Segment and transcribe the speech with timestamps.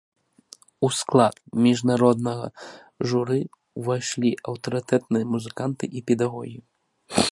[0.85, 2.47] У склад міжнароднага
[3.11, 3.37] журы
[3.79, 6.59] ўвайшлі аўтарытэтныя музыканты і педагогі.